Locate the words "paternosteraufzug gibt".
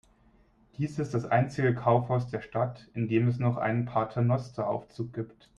3.85-5.47